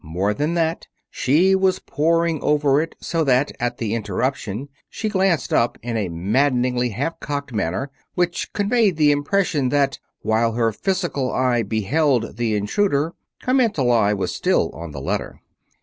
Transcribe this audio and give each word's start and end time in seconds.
More 0.03 0.33
than 0.33 0.55
that, 0.55 0.87
she 1.11 1.53
was 1.53 1.77
poring 1.77 2.41
over 2.41 2.81
it 2.81 2.95
so 2.99 3.23
that, 3.25 3.51
at 3.59 3.77
the 3.77 3.93
interruption, 3.93 4.67
she 4.89 5.09
glanced 5.09 5.53
up 5.53 5.77
in 5.83 5.95
a 5.95 6.09
maddeningly 6.09 6.89
half 6.89 7.19
cocked 7.19 7.53
manner 7.53 7.91
which 8.15 8.51
conveyed 8.51 8.97
the 8.97 9.11
impression 9.11 9.69
that, 9.69 9.99
while 10.23 10.53
her 10.53 10.71
physical 10.71 11.31
eye 11.31 11.61
beheld 11.61 12.37
the 12.37 12.55
intruder, 12.55 13.13
her 13.43 13.53
mental 13.53 13.91
eye 13.91 14.15
was 14.15 14.33
still 14.33 14.71
on 14.73 14.89
the 14.89 15.01
letter. 15.01 15.39